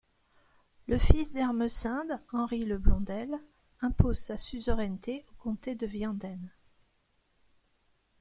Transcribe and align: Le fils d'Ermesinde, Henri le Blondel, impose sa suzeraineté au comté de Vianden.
Le 0.87 0.97
fils 0.97 1.31
d'Ermesinde, 1.31 2.19
Henri 2.33 2.65
le 2.65 2.79
Blondel, 2.79 3.37
impose 3.81 4.17
sa 4.17 4.35
suzeraineté 4.35 5.27
au 5.29 5.35
comté 5.35 5.75
de 5.75 5.85
Vianden. 5.85 6.49